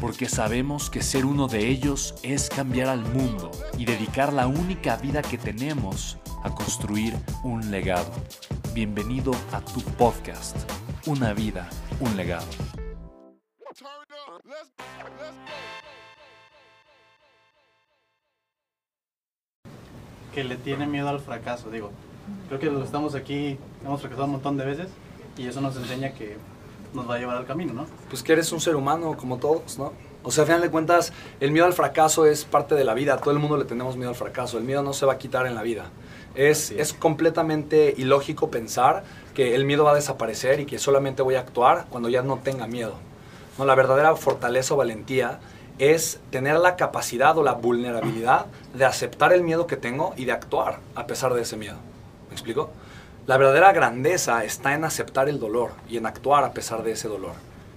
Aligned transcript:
porque 0.00 0.28
sabemos 0.28 0.90
que 0.90 1.02
ser 1.02 1.24
uno 1.24 1.48
de 1.48 1.68
ellos 1.68 2.14
es 2.22 2.48
cambiar 2.48 2.88
al 2.88 3.00
mundo 3.00 3.50
y 3.78 3.84
dedicar 3.84 4.32
la 4.32 4.46
única 4.46 4.96
vida 4.96 5.22
que 5.22 5.38
tenemos 5.38 6.18
a 6.42 6.54
construir 6.54 7.14
un 7.42 7.70
legado. 7.70 8.12
Bienvenido 8.74 9.32
a 9.52 9.60
tu 9.60 9.80
podcast, 9.80 10.56
Una 11.06 11.32
vida, 11.32 11.68
un 12.00 12.16
legado. 12.16 12.46
Que 20.34 20.44
le 20.44 20.56
tiene 20.56 20.86
miedo 20.86 21.08
al 21.08 21.20
fracaso, 21.20 21.70
digo. 21.70 21.90
Creo 22.48 22.58
que 22.58 22.84
estamos 22.84 23.14
aquí, 23.14 23.56
hemos 23.84 24.00
fracasado 24.00 24.26
un 24.26 24.32
montón 24.32 24.56
de 24.56 24.66
veces 24.66 24.88
y 25.38 25.46
eso 25.46 25.60
nos 25.60 25.76
enseña 25.76 26.12
que 26.12 26.36
nos 26.94 27.08
va 27.08 27.16
a 27.16 27.18
llevar 27.18 27.36
al 27.36 27.46
camino, 27.46 27.72
¿no? 27.72 27.86
Pues 28.08 28.22
que 28.22 28.32
eres 28.32 28.52
un 28.52 28.60
ser 28.60 28.76
humano 28.76 29.16
como 29.16 29.38
todos, 29.38 29.78
¿no? 29.78 29.92
O 30.22 30.32
sea, 30.32 30.42
a 30.42 30.46
final 30.46 30.60
de 30.60 30.70
cuentas, 30.70 31.12
el 31.38 31.52
miedo 31.52 31.66
al 31.66 31.72
fracaso 31.72 32.26
es 32.26 32.44
parte 32.44 32.74
de 32.74 32.82
la 32.82 32.94
vida. 32.94 33.16
todo 33.18 33.30
el 33.30 33.38
mundo 33.38 33.56
le 33.56 33.64
tenemos 33.64 33.96
miedo 33.96 34.10
al 34.10 34.16
fracaso. 34.16 34.58
El 34.58 34.64
miedo 34.64 34.82
no 34.82 34.92
se 34.92 35.06
va 35.06 35.12
a 35.12 35.18
quitar 35.18 35.46
en 35.46 35.54
la 35.54 35.62
vida. 35.62 35.90
Es, 36.34 36.72
es 36.72 36.92
completamente 36.92 37.94
ilógico 37.96 38.50
pensar 38.50 39.04
que 39.34 39.54
el 39.54 39.64
miedo 39.64 39.84
va 39.84 39.92
a 39.92 39.94
desaparecer 39.94 40.58
y 40.58 40.66
que 40.66 40.80
solamente 40.80 41.22
voy 41.22 41.36
a 41.36 41.40
actuar 41.40 41.86
cuando 41.90 42.08
ya 42.08 42.22
no 42.22 42.40
tenga 42.42 42.66
miedo. 42.66 42.94
No, 43.56 43.64
la 43.66 43.76
verdadera 43.76 44.16
fortaleza 44.16 44.74
o 44.74 44.76
valentía 44.76 45.38
es 45.78 46.18
tener 46.30 46.58
la 46.58 46.74
capacidad 46.74 47.38
o 47.38 47.44
la 47.44 47.52
vulnerabilidad 47.52 48.46
de 48.74 48.84
aceptar 48.84 49.32
el 49.32 49.42
miedo 49.42 49.68
que 49.68 49.76
tengo 49.76 50.12
y 50.16 50.24
de 50.24 50.32
actuar 50.32 50.80
a 50.96 51.06
pesar 51.06 51.34
de 51.34 51.42
ese 51.42 51.56
miedo. 51.56 51.76
¿Me 52.28 52.34
explico? 52.34 52.70
La 53.26 53.36
verdadera 53.38 53.72
grandeza 53.72 54.44
está 54.44 54.74
en 54.74 54.84
aceptar 54.84 55.28
el 55.28 55.40
dolor 55.40 55.72
y 55.88 55.96
en 55.96 56.06
actuar 56.06 56.44
a 56.44 56.52
pesar 56.52 56.84
de 56.84 56.92
ese 56.92 57.08
dolor. 57.08 57.32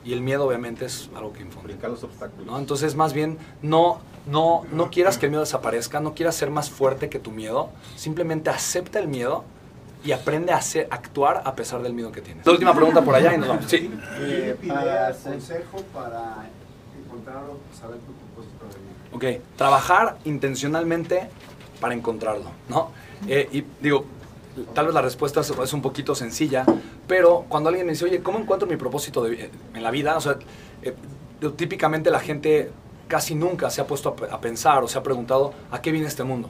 Y 0.05 0.13
el 0.13 0.21
miedo 0.21 0.45
obviamente 0.45 0.85
es 0.85 1.09
algo 1.15 1.33
que 1.33 1.41
infunde. 1.41 1.69
Brincar 1.69 1.89
los 1.89 2.03
obstáculos. 2.03 2.45
¿no? 2.45 2.59
Entonces 2.59 2.93
más 2.95 3.13
bien 3.13 3.39
no, 3.63 3.99
no, 4.27 4.65
no 4.71 4.91
quieras 4.91 5.17
que 5.17 5.25
el 5.25 5.31
miedo 5.31 5.41
desaparezca, 5.41 5.99
no 5.99 6.13
quieras 6.13 6.35
ser 6.35 6.51
más 6.51 6.69
fuerte 6.69 7.09
que 7.09 7.17
tu 7.17 7.31
miedo, 7.31 7.71
simplemente 7.95 8.51
acepta 8.51 8.99
el 8.99 9.07
miedo 9.07 9.43
y 10.03 10.11
aprende 10.11 10.53
a 10.53 10.57
hacer, 10.57 10.87
actuar 10.91 11.41
a 11.43 11.55
pesar 11.55 11.81
del 11.81 11.93
miedo 11.93 12.11
que 12.11 12.21
tienes. 12.21 12.45
La 12.45 12.51
última 12.51 12.75
pregunta 12.75 13.01
por 13.01 13.15
allá 13.15 13.33
y 13.33 13.39
nos 13.39 13.49
vamos. 13.49 13.65
Sí. 13.67 13.91
Eh, 14.19 14.55
para 14.67 15.13
consejo 15.13 15.81
para 15.91 16.47
encontrarlo, 17.03 17.57
saber 17.77 17.97
tu 17.97 18.13
propósito 18.13 18.65
de 18.65 19.25
vida. 19.25 19.39
Ok, 19.39 19.57
trabajar 19.57 20.17
intencionalmente 20.25 21.27
para 21.81 21.95
encontrarlo, 21.95 22.51
¿no? 22.69 22.91
Eh, 23.27 23.49
y 23.51 23.65
digo, 23.81 24.05
tal 24.73 24.85
vez 24.85 24.95
la 24.95 25.01
respuesta 25.01 25.41
es 25.41 25.73
un 25.73 25.81
poquito 25.81 26.15
sencilla, 26.15 26.65
pero 27.07 27.45
cuando 27.49 27.69
alguien 27.69 27.85
me 27.85 27.93
dice, 27.93 28.05
oye, 28.05 28.21
¿cómo 28.21 28.39
encuentro 28.39 28.67
mi 28.67 28.75
propósito 28.75 29.23
de, 29.23 29.49
en 29.73 29.83
la 29.83 29.91
vida? 29.91 30.17
O 30.17 30.21
sea, 30.21 30.37
eh, 30.81 30.93
típicamente 31.55 32.11
la 32.11 32.19
gente 32.19 32.71
casi 33.07 33.35
nunca 33.35 33.69
se 33.69 33.81
ha 33.81 33.87
puesto 33.87 34.15
a, 34.31 34.39
pensar 34.39 34.83
o 34.83 34.87
se 34.87 34.97
ha 34.97 35.03
preguntado, 35.03 35.53
¿a 35.71 35.81
qué 35.81 35.91
viene 35.91 36.07
este 36.07 36.23
mundo? 36.23 36.49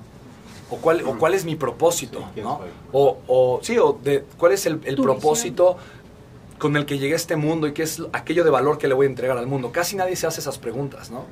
¿O 0.69 0.77
cuál, 0.77 1.01
o 1.05 1.17
cuál 1.17 1.33
es 1.33 1.45
mi 1.45 1.55
propósito? 1.55 2.23
¿no? 2.35 2.59
O, 2.91 3.17
o, 3.27 3.59
sí, 3.63 3.77
o 3.77 3.97
de, 4.03 4.25
cuál 4.37 4.51
es 4.51 4.65
el, 4.65 4.79
el 4.83 4.95
propósito 4.97 5.77
con 6.59 6.75
el 6.75 6.85
que 6.85 6.99
llegué 6.99 7.13
a 7.13 7.15
este 7.15 7.35
mundo 7.35 7.67
y 7.67 7.73
qué 7.73 7.83
es 7.83 8.03
aquello 8.13 8.43
de 8.43 8.51
valor 8.51 8.77
que 8.77 8.87
le 8.87 8.93
voy 8.93 9.07
a 9.07 9.09
entregar 9.09 9.37
al 9.37 9.47
mundo. 9.47 9.71
Casi 9.71 9.95
nadie 9.95 10.15
se 10.15 10.27
hace 10.27 10.41
esas 10.41 10.59
preguntas, 10.59 11.09
¿no? 11.09 11.25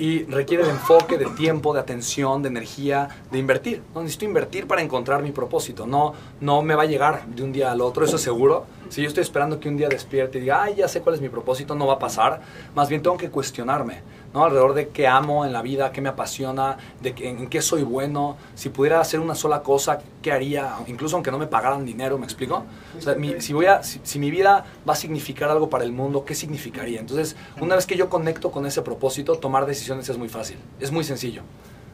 y 0.00 0.24
requiere 0.24 0.64
de 0.64 0.70
enfoque, 0.70 1.18
de 1.18 1.26
tiempo, 1.26 1.74
de 1.74 1.80
atención, 1.80 2.42
de 2.42 2.48
energía, 2.48 3.08
de 3.30 3.38
invertir. 3.38 3.82
¿no? 3.94 4.00
Necesito 4.00 4.24
invertir 4.24 4.66
para 4.66 4.80
encontrar 4.80 5.22
mi 5.22 5.30
propósito. 5.30 5.86
No, 5.86 6.14
no 6.40 6.62
me 6.62 6.74
va 6.74 6.84
a 6.84 6.86
llegar 6.86 7.26
de 7.26 7.42
un 7.42 7.52
día 7.52 7.70
al 7.70 7.82
otro, 7.82 8.06
eso 8.06 8.16
es 8.16 8.22
seguro. 8.22 8.64
Si 8.90 9.02
yo 9.02 9.08
estoy 9.08 9.22
esperando 9.22 9.60
que 9.60 9.68
un 9.68 9.76
día 9.76 9.88
despierte 9.88 10.38
y 10.38 10.40
diga, 10.42 10.64
ay, 10.64 10.74
ya 10.74 10.88
sé 10.88 11.00
cuál 11.00 11.14
es 11.14 11.20
mi 11.20 11.28
propósito, 11.28 11.76
no 11.76 11.86
va 11.86 11.94
a 11.94 11.98
pasar. 11.98 12.40
Más 12.74 12.88
bien 12.88 13.02
tengo 13.02 13.16
que 13.16 13.30
cuestionarme. 13.30 14.02
¿no? 14.34 14.44
Alrededor 14.44 14.74
de 14.74 14.88
qué 14.88 15.06
amo 15.06 15.44
en 15.44 15.52
la 15.52 15.62
vida, 15.62 15.92
qué 15.92 16.00
me 16.00 16.08
apasiona, 16.08 16.76
de 17.00 17.14
en, 17.20 17.48
qué 17.48 17.62
soy 17.62 17.84
bueno. 17.84 18.36
Si 18.56 18.68
pudiera 18.68 19.00
hacer 19.00 19.20
una 19.20 19.36
sola 19.36 19.62
cosa, 19.62 20.00
¿qué 20.22 20.32
haría? 20.32 20.74
Incluso 20.88 21.16
aunque 21.16 21.30
no 21.30 21.38
me 21.38 21.46
pagaran 21.46 21.84
dinero, 21.84 22.18
¿me 22.18 22.24
explico? 22.24 22.64
O 22.98 23.00
sea, 23.00 23.16
si, 23.38 23.52
voy 23.52 23.66
a, 23.66 23.82
si, 23.82 24.18
mi 24.18 24.30
vida 24.30 24.64
va 24.88 24.94
a 24.94 24.96
significar 24.96 25.50
algo 25.50 25.70
para 25.70 25.84
el 25.84 25.92
mundo, 25.92 26.24
¿qué 26.24 26.34
significaría? 26.34 26.98
Entonces, 26.98 27.36
una 27.60 27.76
vez 27.76 27.86
que 27.86 27.96
yo 27.96 28.08
conecto 28.08 28.50
con 28.50 28.66
ese 28.66 28.82
propósito, 28.82 29.36
tomar 29.36 29.66
decisiones 29.66 30.08
es 30.08 30.18
muy 30.18 30.28
fácil. 30.28 30.56
Es 30.80 30.90
muy 30.90 31.04
sencillo. 31.04 31.42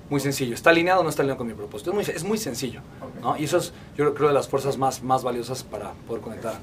Muy 0.08 0.20
sencillo. 0.20 0.54
¿Está 0.54 0.70
alineado 0.70 1.00
o 1.00 1.02
no 1.02 1.10
está 1.10 1.22
alineado 1.22 1.38
con 1.38 1.48
mi 1.48 1.54
propósito? 1.54 1.90
Es 1.90 1.96
muy, 1.96 2.14
es 2.16 2.24
muy 2.24 2.38
sencillo. 2.38 2.80
¿no? 3.20 3.36
Y 3.36 3.44
eso 3.44 3.58
es, 3.58 3.72
yo 3.96 4.14
creo, 4.14 4.28
de 4.28 4.34
las 4.34 4.46
fuerzas 4.46 4.78
más, 4.78 5.02
más 5.02 5.24
valiosas 5.24 5.64
para 5.64 5.92
poder 6.06 6.22
conectar. 6.22 6.60